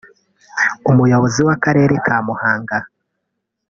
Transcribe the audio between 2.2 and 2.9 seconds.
Muhanga